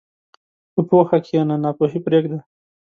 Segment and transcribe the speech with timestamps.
[0.73, 2.39] په پوهه کښېنه، ناپوهي پرېږده.